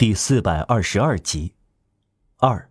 [0.00, 1.52] 第四百二十二集。
[2.38, 2.70] 二，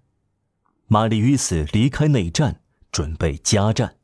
[0.87, 2.59] 玛丽与斯离开内战，
[2.91, 3.98] 准备加战。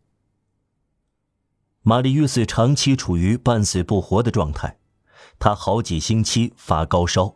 [1.82, 4.78] 玛丽与斯长期处于半死不活的状态，
[5.40, 7.36] 他好几星期发高烧，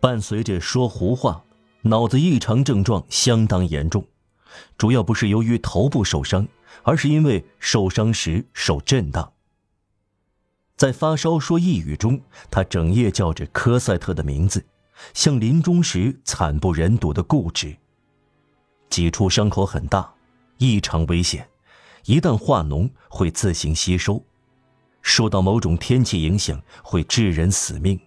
[0.00, 1.44] 伴随着说胡话，
[1.82, 4.04] 脑子异常症状相当严重。
[4.76, 6.48] 主要不是由于头部受伤，
[6.82, 9.32] 而是因为受伤时受震荡。
[10.76, 12.20] 在发烧说呓语中，
[12.50, 14.64] 他整夜叫着科赛特的名字，
[15.14, 17.76] 像临终时惨不忍睹的固执。
[18.88, 20.12] 几处伤口很大，
[20.58, 21.48] 异常危险，
[22.04, 24.22] 一旦化脓会自行吸收，
[25.00, 27.98] 受到某种天气影响会致人死命。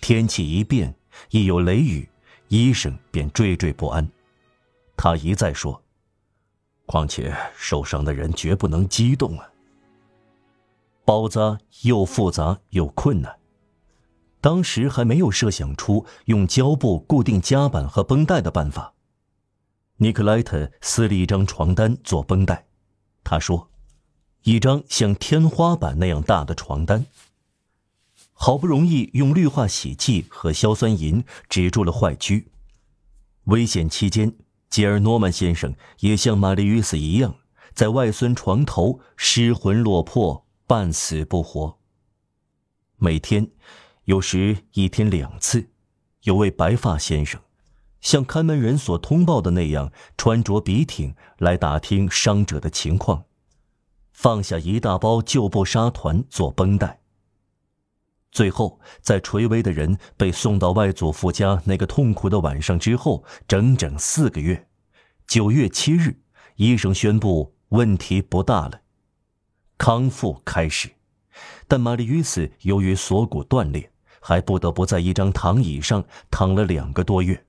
[0.00, 0.94] 天气一变，
[1.30, 2.08] 一有雷雨，
[2.48, 4.06] 医生便惴惴不安。
[4.96, 5.82] 他一再说
[6.86, 9.48] ：“况且受伤的人绝不能激动啊。”
[11.04, 13.34] 包扎又复杂又困难，
[14.42, 18.92] 当时还没有设想出用胶布固定夹板和绷带的办法。
[19.96, 22.66] 尼克莱特撕了一张床单做绷带，
[23.24, 23.70] 他说
[24.44, 27.06] ：“一张像天花板那样大的床单。”
[28.34, 32.44] 好不容易用氯化洗剂和硝酸银止住了坏疽。
[33.44, 34.34] 危险期间，
[34.68, 37.36] 吉尔诺曼先生也像玛丽与斯一样，
[37.72, 40.46] 在外孙床头失魂落魄。
[40.64, 41.78] 半死不活。
[42.96, 43.50] 每天，
[44.04, 45.68] 有时一天两次，
[46.22, 47.40] 有位白发先生，
[48.00, 53.26] 像看门人所通报的那样，穿着笔挺来打听伤者的情况，
[54.12, 56.98] 放下一大包旧布纱团做绷带。
[58.32, 64.66] 最后，在垂危的人被送到外祖父家那个痛苦的晚上之后，整整四个月，
[65.28, 66.18] 九月七日，
[66.56, 68.80] 医生宣布问题不大了。
[69.78, 70.90] 康复开始，
[71.68, 73.91] 但玛丽与斯由于锁骨断裂，
[74.22, 77.44] 还不得不在一张躺椅上躺了两个多月。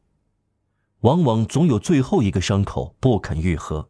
[1.02, 3.90] 往往总有最后一个伤口不肯愈合，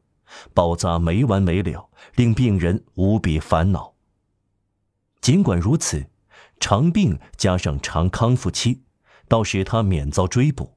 [0.53, 3.93] 包扎没完没了，令病人无比烦恼。
[5.21, 6.07] 尽管如此，
[6.59, 8.81] 长病加上长康复期，
[9.27, 10.75] 倒使他免遭追捕。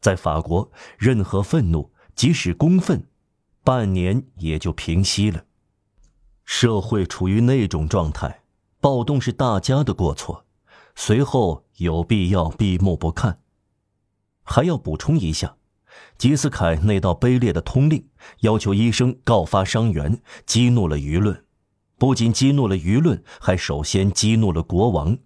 [0.00, 3.06] 在法国，任何愤怒，即使公愤，
[3.62, 5.44] 半年也就平息了。
[6.44, 8.42] 社会处于那种状态，
[8.80, 10.44] 暴动是大家的过错，
[10.94, 13.40] 随后有必要闭目不看。
[14.42, 15.56] 还要补充一下，
[16.18, 18.06] 吉斯凯那道卑劣的通令，
[18.40, 21.44] 要求医生告发伤员，激怒了舆论，
[21.98, 25.16] 不仅激怒了舆论，还首先激怒了国王。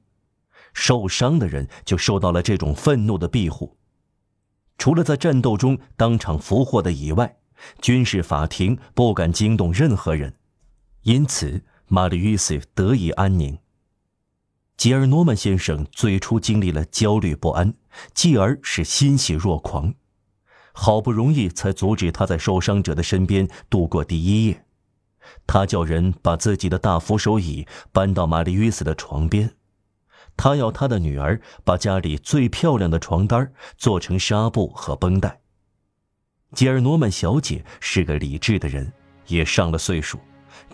[0.73, 3.77] 受伤的人就受到了这种愤怒的庇护，
[4.77, 7.39] 除了在战斗中当场俘获的以外，
[7.83, 10.33] 军事法庭不敢惊动任何人。
[11.03, 13.59] 因此，玛丽与斯得以安宁。
[14.79, 17.75] 吉尔诺曼先生最初经历了焦虑不安，
[18.15, 19.93] 继而是欣喜若狂，
[20.73, 24.65] 好不容易才阻止他在受伤者的身边度过第一夜。
[25.49, 29.51] 他叫人把自己的大扶手椅搬到玛丽与斯的床边，
[30.37, 35.41] 他要他的女儿把家里最漂亮的床单做成纱布和绷带。
[36.53, 38.93] 吉尔诺曼小姐是个理智的人，
[39.27, 40.21] 也上了岁数。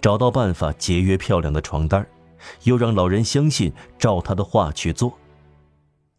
[0.02, 2.06] 找到办法节约漂亮的床单
[2.64, 5.12] 又让老人相信照他的话去做。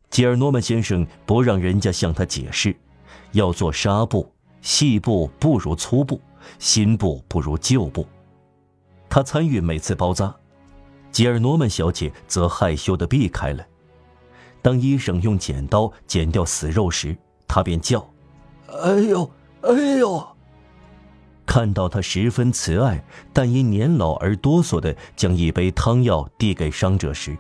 [0.09, 2.75] 吉尔诺曼先生不让人家向他解释，
[3.31, 4.31] 要做纱布，
[4.61, 6.21] 细布不如粗布，
[6.59, 8.05] 新布不如旧布。
[9.09, 10.33] 他参与每次包扎，
[11.11, 13.65] 吉尔诺曼小姐则害羞地避开了。
[14.61, 17.15] 当医生用剪刀剪掉死肉时，
[17.47, 18.07] 他便叫
[18.83, 19.29] ：“哎呦，
[19.61, 20.27] 哎呦！”
[21.55, 23.01] 看到他十分慈爱，
[23.31, 27.37] 但因年老而哆嗦的将一杯汤药递给伤者时，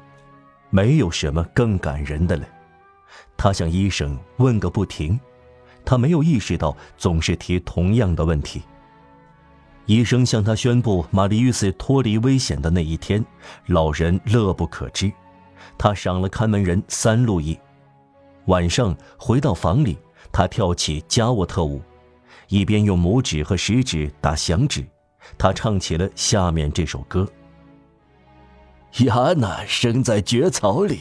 [0.69, 2.47] 没有什么更感人的了。
[3.35, 5.19] 他向医生问个不停，
[5.83, 8.61] 他没有意识到总是提同样的问题。
[9.85, 13.21] 医生向他宣布玛丽·与斯脱离危险的那一天，
[13.65, 15.11] 老人乐不可支，
[15.77, 17.59] 他赏了看门人三路易。
[18.45, 19.97] 晚上回到房里，
[20.31, 21.81] 他跳起加沃特舞。
[22.47, 24.85] 一边用拇指和食指打响指，
[25.37, 27.27] 他唱起了下面这首歌：
[28.99, 30.99] 亚娜生在蕨草里，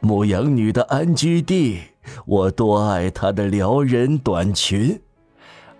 [0.00, 1.80] 牧羊女的安居地。
[2.24, 5.00] 我多爱她的撩人短裙，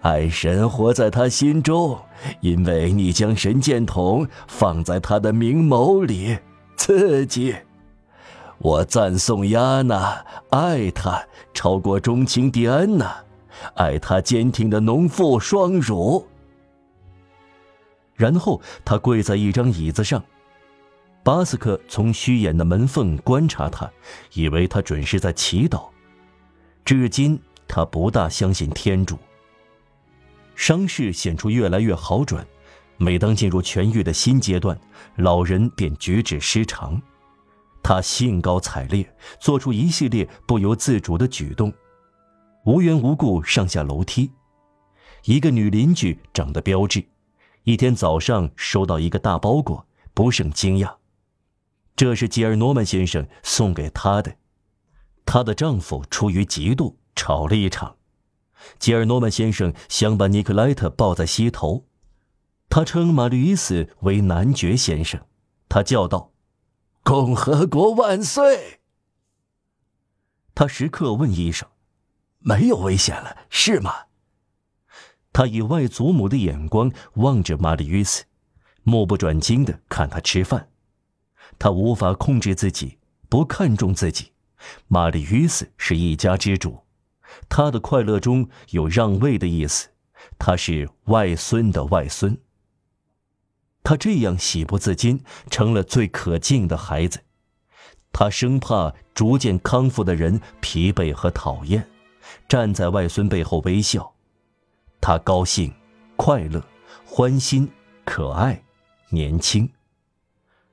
[0.01, 1.97] 爱神活在她心中，
[2.41, 6.37] 因为你将神箭筒放在她的明眸里，
[6.77, 7.55] 刺激。
[8.59, 11.23] 我赞颂亚娜，爱她
[11.55, 13.26] 超过钟情蒂安娜。
[13.75, 16.27] 爱他坚挺的农妇双乳。
[18.15, 20.25] 然后他跪在一张椅子上，
[21.23, 23.91] 巴斯克从虚掩的门缝观察他，
[24.33, 25.89] 以为他准是在祈祷，
[26.85, 27.39] 至今
[27.69, 29.19] 他不大相信天主。
[30.55, 32.47] 伤势显出越来越好转，
[32.97, 34.79] 每当进入痊愈的新阶段，
[35.17, 36.99] 老人便举止失常。
[37.83, 39.07] 他兴高采烈，
[39.39, 41.71] 做出一系列不由自主的举动，
[42.67, 44.33] 无缘无故上下楼梯。
[45.23, 47.07] 一个女邻居长得标致，
[47.63, 50.97] 一天早上收到一个大包裹，不胜惊讶。
[51.95, 54.37] 这是吉尔诺曼先生送给她的。
[55.25, 57.97] 她的丈夫出于嫉妒吵了一场。
[58.81, 61.85] 吉尔诺曼先生想把尼克莱特抱在膝头，
[62.69, 65.21] 他称马吕伊斯为男爵先生。
[65.69, 66.33] 他叫道
[67.05, 68.81] ：“共和国万岁！”
[70.53, 71.69] 他时刻问医生
[72.47, 73.93] ：“没有危险了，是吗？”
[75.35, 78.25] 他以外祖母的眼光望着玛丽·约斯，
[78.85, 80.69] 目不转睛的看他吃饭。
[81.59, 82.99] 他无法控制自己，
[83.29, 84.33] 不看重自己。
[84.87, 86.85] 玛丽·约斯是一家之主，
[87.49, 89.89] 他的快乐中有让位的意思。
[90.39, 92.39] 他是外孙的外孙。
[93.83, 97.25] 他这样喜不自禁，成了最可敬的孩子。
[98.13, 101.87] 他生怕逐渐康复的人疲惫和讨厌，
[102.49, 104.13] 站在外孙背后微笑。
[105.01, 105.73] 他高兴、
[106.17, 106.65] 快乐、
[107.05, 107.69] 欢欣、
[108.05, 108.63] 可爱、
[109.11, 109.69] 年轻。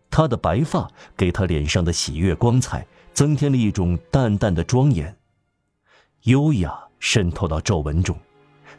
[0.10, 5.18] 他的白发给他脸上的喜悦光彩增添了一种淡淡的庄严，
[6.24, 8.18] 优雅渗透到皱纹中，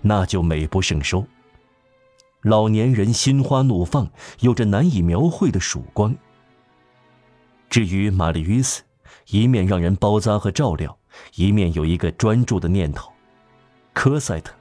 [0.00, 1.26] 那就美不胜收。
[2.42, 4.10] 老年人心花怒放，
[4.40, 6.14] 有着难以描绘的曙光。
[7.68, 8.82] 至于玛丽·约斯，
[9.28, 10.96] 一面让人包扎和照料，
[11.34, 13.12] 一面有一个专注的念头：
[13.92, 14.54] 科赛特。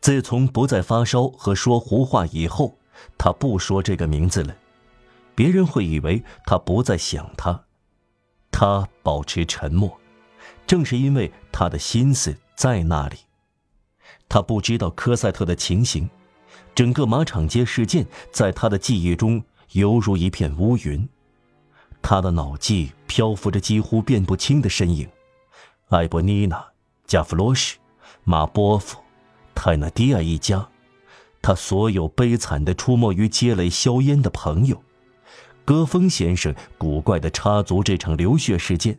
[0.00, 2.76] 自从不再发烧和说胡话以后，
[3.18, 4.56] 他不说这个名字了。
[5.34, 7.64] 别人会以为他不再想他。
[8.50, 10.00] 他保持沉默，
[10.66, 13.16] 正是因为他的心思在那里。
[14.28, 16.08] 他不知道科赛特的情形，
[16.74, 19.42] 整个马场街事件在他的记忆中
[19.72, 21.06] 犹如一片乌云。
[22.00, 25.08] 他的脑际漂浮着几乎辨不清的身影：
[25.88, 26.66] 艾伯妮娜、
[27.06, 27.78] 加弗罗什、
[28.24, 28.98] 马波夫。
[29.54, 30.68] 泰纳迪亚一家，
[31.40, 34.82] 他所有悲惨的出没于街垒硝烟的朋友，
[35.64, 38.98] 戈峰先生古怪的插足这场流血事件，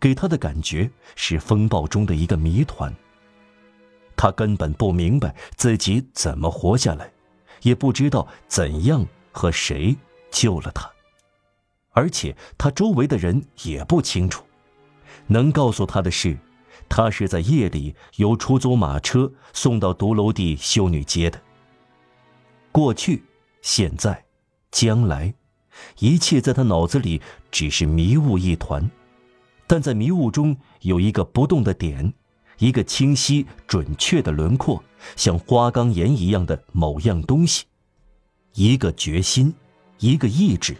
[0.00, 2.92] 给他的感觉是风暴中的一个谜团。
[4.16, 7.08] 他根本不明白自己怎么活下来，
[7.62, 9.96] 也不知道怎样和谁
[10.32, 10.90] 救了他，
[11.92, 14.44] 而且他周围的人也不清楚。
[15.26, 16.38] 能告诉他的是。
[16.88, 21.42] 他是在夜里由出租马车送到独楼地修女街的。
[22.70, 23.24] 过去、
[23.60, 24.24] 现在、
[24.70, 25.34] 将来，
[25.98, 27.20] 一切在他脑子里
[27.50, 28.88] 只是迷雾一团，
[29.66, 32.14] 但在迷雾中有一个不动的点，
[32.58, 34.80] 一个清晰准确的轮廓，
[35.16, 37.64] 像花岗岩一样的某样东西，
[38.54, 39.52] 一个决心，
[39.98, 40.76] 一个意志，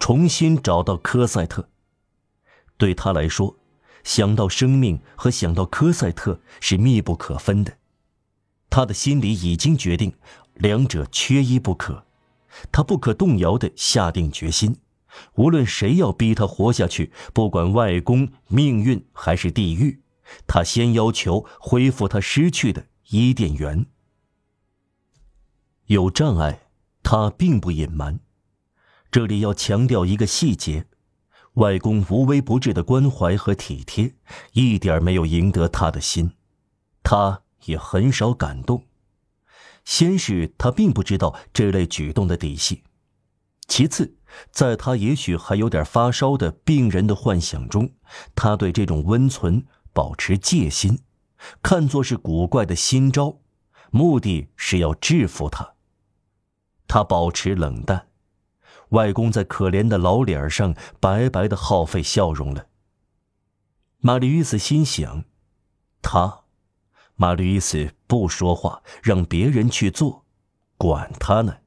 [0.00, 1.68] 重新找到科赛特。
[2.76, 3.56] 对他来说。
[4.02, 7.78] 想到生命和想到科赛特是密不可分的，
[8.68, 10.12] 他的心里已经决定，
[10.52, 12.04] 两者缺一不可。
[12.70, 14.76] 他不可动摇地下定决心，
[15.36, 20.02] 无论谁要逼他活下去，不管外公、命运还是地狱，
[20.46, 23.86] 他先要求恢复他失去的伊甸园。
[25.86, 26.68] 有障碍，
[27.02, 28.20] 他并不隐瞒。
[29.10, 30.86] 这里要强调一个细节。
[31.54, 34.14] 外公无微不至的关怀和体贴，
[34.52, 36.32] 一点没有赢得他的心，
[37.02, 38.86] 他也很少感动。
[39.84, 42.82] 先是他并不知道这类举动的底细，
[43.68, 44.16] 其次，
[44.50, 47.92] 在他也许还有点发烧的病人的幻想中，
[48.34, 51.00] 他对这种温存保持戒心，
[51.62, 53.38] 看作是古怪的新招，
[53.90, 55.74] 目的是要制服他。
[56.88, 58.08] 他保持冷淡。
[58.90, 62.66] 外公在可怜的老脸上白白的耗费笑容了。
[63.98, 65.24] 玛丽·伊斯心想
[66.02, 66.42] ：“他，
[67.16, 70.26] 玛丽·伊斯不说话，让别人去做，
[70.76, 71.58] 管他呢。”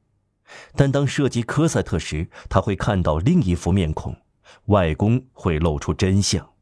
[0.76, 4.16] 但当涉及科赛特时，他会看到另一副面孔，
[4.68, 6.54] 外公会露出真相，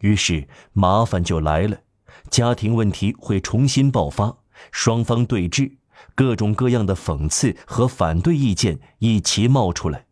[0.00, 1.80] 于是麻烦就来了，
[2.28, 4.38] 家庭问题会重新爆发，
[4.70, 5.78] 双方对峙。
[6.14, 10.06] 各种各样的讽刺和反对意见一齐冒出来，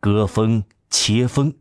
[0.00, 1.54] 割风、切风，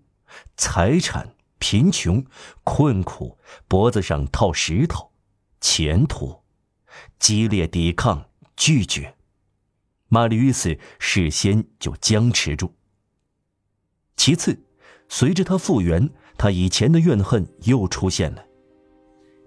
[0.57, 2.25] 财产、贫穷、
[2.63, 5.11] 困苦，脖子上套石头，
[5.59, 6.41] 前途，
[7.17, 9.15] 激烈抵抗、拒绝。
[10.07, 12.75] 玛丽·约斯事先就僵持住。
[14.15, 14.63] 其次，
[15.09, 18.45] 随着他复原，他以前的怨恨又出现了，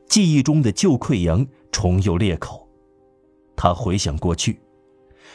[0.08, 2.65] 记忆中的旧溃疡重又裂口。
[3.56, 4.60] 他回想过去，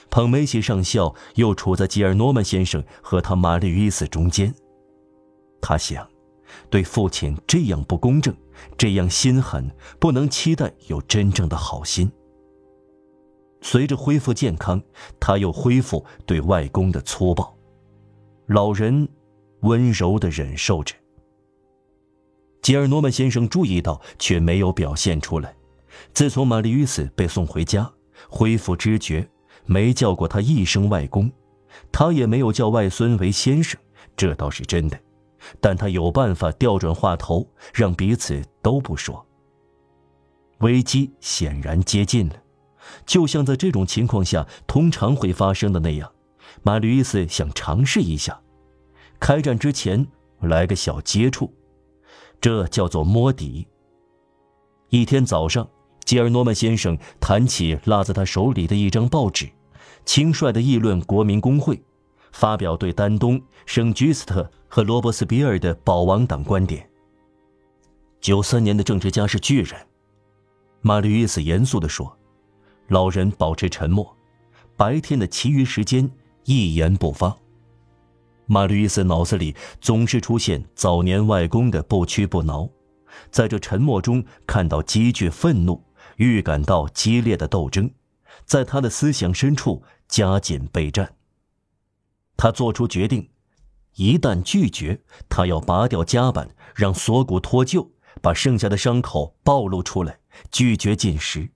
[0.09, 4.53] 彭梅西上校又处在吉尔诺曼先生和他玛丽·伊斯中间。
[5.61, 6.07] 他想，
[6.69, 8.35] 对父亲这样不公正，
[8.77, 12.11] 这样心狠，不能期待有真正的好心。
[13.61, 14.81] 随着恢复健康，
[15.19, 17.55] 他又恢复对外公的粗暴。
[18.47, 19.07] 老人
[19.61, 20.95] 温柔的忍受着。
[22.61, 25.55] 吉尔诺曼先生注意到，却没有表现出来。
[26.13, 27.91] 自从玛丽·与斯被送回家，
[28.29, 29.27] 恢复知觉，
[29.65, 31.31] 没叫过他一声外公，
[31.91, 33.79] 他也没有叫外孙为先生，
[34.15, 34.99] 这倒是真的。
[35.59, 39.25] 但他有办法调转话头，让彼此都不说。
[40.59, 42.35] 危机显然接近了，
[43.05, 46.11] 就像在这种情况下通常会发生的那样。
[46.61, 48.39] 马吕伊斯想尝试一下，
[49.19, 50.05] 开战之前
[50.41, 51.51] 来个小接触，
[52.39, 53.67] 这叫做摸底。
[54.89, 55.67] 一天早上，
[56.05, 59.49] 吉尔诺曼先生谈起落在他手里的一张报纸，
[60.05, 61.81] 轻率地议论国民工会，
[62.31, 66.87] 发表对丹东、圣居斯特和罗伯斯比尔的保王党观点。
[68.19, 69.79] 九三年的政治家是巨人，
[70.81, 72.17] 马吕伊斯严肃地说。
[72.87, 74.17] 老人保持沉默，
[74.75, 76.11] 白天的其余时间。
[76.43, 77.37] 一言不发。
[78.47, 82.67] 马吕伊斯脑子里总是出现早年外公的不屈不挠，
[83.29, 85.81] 在这沉默中看到积聚愤怒，
[86.21, 87.91] 预感到激烈的斗争，
[88.45, 91.15] 在他的思想深处加紧备战。
[92.37, 93.31] 他做出决定，
[93.95, 97.89] 一旦拒绝，他要拔掉夹板，让锁骨脱臼，
[98.21, 100.19] 把剩下的伤口暴露出来，
[100.51, 101.49] 拒绝进食。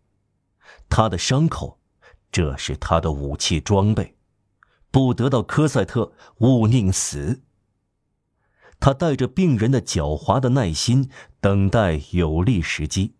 [0.89, 1.79] 他的伤口，
[2.31, 4.15] 这是他的武器装备。
[4.89, 7.43] 不得到科赛特，勿宁死。
[8.79, 13.13] 他带着病人的狡猾的耐心，等待有利时机。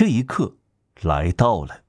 [0.00, 0.54] 这一刻
[1.02, 1.82] 来到了。